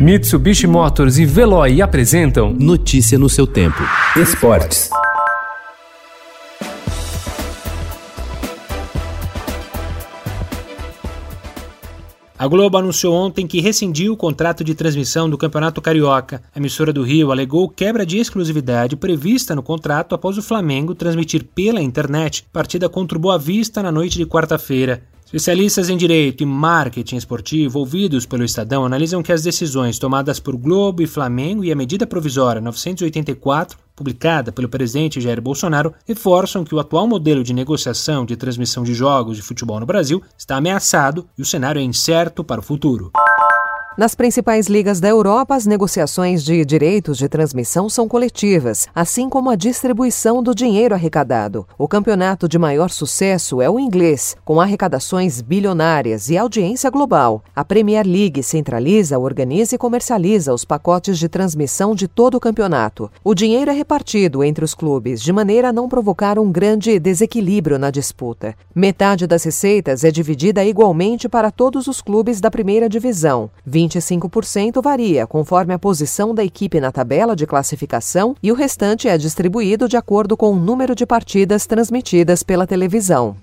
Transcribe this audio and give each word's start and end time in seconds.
Mitsubishi 0.00 0.66
Motors 0.66 1.18
e 1.18 1.26
Veloy 1.26 1.82
apresentam 1.82 2.54
Notícia 2.54 3.18
no 3.18 3.28
seu 3.28 3.46
tempo. 3.46 3.82
Esportes. 4.16 4.88
A 12.38 12.48
Globo 12.48 12.78
anunciou 12.78 13.12
ontem 13.12 13.46
que 13.46 13.60
rescindiu 13.60 14.14
o 14.14 14.16
contrato 14.16 14.64
de 14.64 14.74
transmissão 14.74 15.28
do 15.28 15.36
Campeonato 15.36 15.82
Carioca. 15.82 16.42
A 16.54 16.58
emissora 16.58 16.94
do 16.94 17.02
Rio 17.02 17.30
alegou 17.30 17.68
quebra 17.68 18.06
de 18.06 18.16
exclusividade 18.16 18.96
prevista 18.96 19.54
no 19.54 19.62
contrato 19.62 20.14
após 20.14 20.38
o 20.38 20.42
Flamengo 20.42 20.94
transmitir 20.94 21.44
pela 21.54 21.82
internet 21.82 22.46
partida 22.50 22.88
contra 22.88 23.18
o 23.18 23.20
Boa 23.20 23.38
Vista 23.38 23.82
na 23.82 23.92
noite 23.92 24.16
de 24.16 24.24
quarta-feira. 24.24 25.02
Especialistas 25.32 25.88
em 25.88 25.96
direito 25.96 26.42
e 26.42 26.46
marketing 26.46 27.14
esportivo 27.14 27.78
ouvidos 27.78 28.26
pelo 28.26 28.42
Estadão 28.42 28.84
analisam 28.84 29.22
que 29.22 29.30
as 29.30 29.44
decisões 29.44 29.96
tomadas 29.96 30.40
por 30.40 30.56
Globo 30.56 31.02
e 31.02 31.06
Flamengo 31.06 31.62
e 31.62 31.70
a 31.70 31.76
medida 31.76 32.04
provisória 32.04 32.60
984, 32.60 33.78
publicada 33.94 34.50
pelo 34.50 34.68
presidente 34.68 35.20
Jair 35.20 35.40
Bolsonaro, 35.40 35.94
reforçam 36.04 36.64
que 36.64 36.74
o 36.74 36.80
atual 36.80 37.06
modelo 37.06 37.44
de 37.44 37.54
negociação 37.54 38.26
de 38.26 38.36
transmissão 38.36 38.82
de 38.82 38.92
jogos 38.92 39.36
de 39.36 39.42
futebol 39.42 39.78
no 39.78 39.86
Brasil 39.86 40.20
está 40.36 40.56
ameaçado 40.56 41.24
e 41.38 41.42
o 41.42 41.46
cenário 41.46 41.78
é 41.78 41.84
incerto 41.84 42.42
para 42.42 42.58
o 42.58 42.64
futuro. 42.64 43.12
Nas 44.00 44.14
principais 44.14 44.66
ligas 44.66 44.98
da 44.98 45.08
Europa, 45.08 45.54
as 45.54 45.66
negociações 45.66 46.42
de 46.42 46.64
direitos 46.64 47.18
de 47.18 47.28
transmissão 47.28 47.86
são 47.86 48.08
coletivas, 48.08 48.88
assim 48.94 49.28
como 49.28 49.50
a 49.50 49.54
distribuição 49.54 50.42
do 50.42 50.54
dinheiro 50.54 50.94
arrecadado. 50.94 51.66
O 51.76 51.86
campeonato 51.86 52.48
de 52.48 52.58
maior 52.58 52.88
sucesso 52.88 53.60
é 53.60 53.68
o 53.68 53.78
inglês, 53.78 54.38
com 54.42 54.58
arrecadações 54.58 55.42
bilionárias 55.42 56.30
e 56.30 56.38
audiência 56.38 56.88
global. 56.88 57.44
A 57.54 57.62
Premier 57.62 58.06
League 58.06 58.42
centraliza, 58.42 59.18
organiza 59.18 59.74
e 59.74 59.78
comercializa 59.78 60.54
os 60.54 60.64
pacotes 60.64 61.18
de 61.18 61.28
transmissão 61.28 61.94
de 61.94 62.08
todo 62.08 62.36
o 62.36 62.40
campeonato. 62.40 63.10
O 63.22 63.34
dinheiro 63.34 63.70
é 63.70 63.74
repartido 63.74 64.42
entre 64.42 64.64
os 64.64 64.72
clubes, 64.72 65.20
de 65.20 65.30
maneira 65.30 65.68
a 65.68 65.72
não 65.74 65.90
provocar 65.90 66.38
um 66.38 66.50
grande 66.50 66.98
desequilíbrio 66.98 67.78
na 67.78 67.90
disputa. 67.90 68.54
Metade 68.74 69.26
das 69.26 69.44
receitas 69.44 70.04
é 70.04 70.10
dividida 70.10 70.64
igualmente 70.64 71.28
para 71.28 71.50
todos 71.50 71.86
os 71.86 72.00
clubes 72.00 72.40
da 72.40 72.50
primeira 72.50 72.88
divisão. 72.88 73.50
25% 73.98 74.82
varia 74.82 75.26
conforme 75.26 75.74
a 75.74 75.78
posição 75.78 76.34
da 76.34 76.44
equipe 76.44 76.80
na 76.80 76.92
tabela 76.92 77.34
de 77.34 77.46
classificação 77.46 78.34
e 78.42 78.50
o 78.50 78.54
restante 78.54 79.08
é 79.08 79.18
distribuído 79.18 79.88
de 79.88 79.96
acordo 79.96 80.36
com 80.36 80.52
o 80.52 80.56
número 80.56 80.94
de 80.94 81.04
partidas 81.04 81.66
transmitidas 81.66 82.42
pela 82.42 82.66
televisão. 82.66 83.36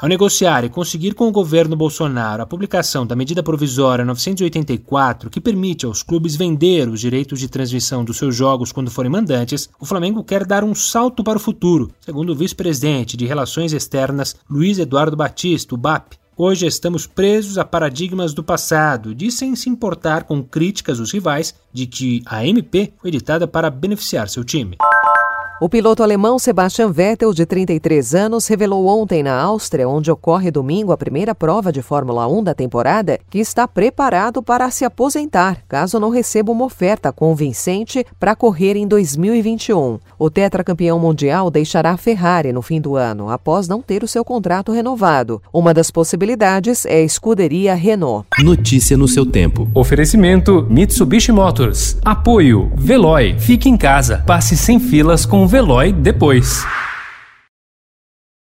Ao 0.00 0.08
negociar 0.08 0.64
e 0.64 0.70
conseguir 0.70 1.12
com 1.12 1.28
o 1.28 1.30
governo 1.30 1.76
Bolsonaro 1.76 2.42
a 2.42 2.46
publicação 2.46 3.06
da 3.06 3.14
medida 3.14 3.42
provisória 3.42 4.02
984, 4.02 5.28
que 5.28 5.42
permite 5.42 5.84
aos 5.84 6.02
clubes 6.02 6.36
vender 6.36 6.88
os 6.88 7.00
direitos 7.00 7.38
de 7.38 7.48
transmissão 7.48 8.02
dos 8.02 8.16
seus 8.16 8.34
jogos 8.34 8.72
quando 8.72 8.90
forem 8.90 9.10
mandantes, 9.10 9.68
o 9.78 9.84
Flamengo 9.84 10.24
quer 10.24 10.46
dar 10.46 10.64
um 10.64 10.74
salto 10.74 11.22
para 11.22 11.36
o 11.36 11.40
futuro, 11.40 11.90
segundo 12.00 12.30
o 12.30 12.34
vice-presidente 12.34 13.14
de 13.14 13.26
Relações 13.26 13.74
Externas 13.74 14.34
Luiz 14.48 14.78
Eduardo 14.78 15.18
Batista, 15.18 15.74
o 15.74 15.78
BAP. 15.78 16.19
Hoje 16.42 16.66
estamos 16.66 17.06
presos 17.06 17.58
a 17.58 17.66
paradigmas 17.66 18.32
do 18.32 18.42
passado, 18.42 19.14
de 19.14 19.30
sem 19.30 19.54
se 19.54 19.68
importar 19.68 20.24
com 20.24 20.42
críticas 20.42 20.96
dos 20.96 21.12
rivais 21.12 21.54
de 21.70 21.86
que 21.86 22.22
a 22.24 22.46
MP 22.46 22.94
foi 22.96 23.10
editada 23.10 23.46
para 23.46 23.68
beneficiar 23.68 24.26
seu 24.26 24.42
time. 24.42 24.78
O 25.62 25.68
piloto 25.68 26.02
alemão 26.02 26.38
Sebastian 26.38 26.90
Vettel, 26.90 27.34
de 27.34 27.44
33 27.44 28.14
anos, 28.14 28.46
revelou 28.46 28.86
ontem 28.86 29.22
na 29.22 29.38
Áustria, 29.38 29.86
onde 29.86 30.10
ocorre 30.10 30.50
domingo 30.50 30.90
a 30.90 30.96
primeira 30.96 31.34
prova 31.34 31.70
de 31.70 31.82
Fórmula 31.82 32.26
1 32.26 32.44
da 32.44 32.54
temporada, 32.54 33.18
que 33.28 33.38
está 33.38 33.68
preparado 33.68 34.42
para 34.42 34.70
se 34.70 34.86
aposentar, 34.86 35.58
caso 35.68 36.00
não 36.00 36.08
receba 36.08 36.50
uma 36.50 36.64
oferta 36.64 37.12
convincente 37.12 38.06
para 38.18 38.34
correr 38.34 38.74
em 38.74 38.88
2021. 38.88 39.98
O 40.18 40.30
tetracampeão 40.30 40.98
mundial 40.98 41.50
deixará 41.50 41.90
a 41.90 41.98
Ferrari 41.98 42.54
no 42.54 42.62
fim 42.62 42.80
do 42.80 42.96
ano, 42.96 43.28
após 43.28 43.68
não 43.68 43.82
ter 43.82 44.02
o 44.02 44.08
seu 44.08 44.24
contrato 44.24 44.72
renovado. 44.72 45.42
Uma 45.52 45.74
das 45.74 45.90
possibilidades 45.90 46.86
é 46.86 46.96
a 46.96 47.02
escuderia 47.02 47.74
Renault. 47.74 48.26
Notícia 48.38 48.96
no 48.96 49.06
seu 49.06 49.26
tempo. 49.26 49.68
Oferecimento 49.74 50.66
Mitsubishi 50.70 51.32
Motors. 51.32 51.98
Apoio 52.02 52.72
Veloy. 52.76 53.38
Fique 53.38 53.68
em 53.68 53.76
casa. 53.76 54.24
Passe 54.26 54.56
sem 54.56 54.80
filas 54.80 55.26
com 55.26 55.49
Veloy 55.50 55.90
depois. 55.92 56.64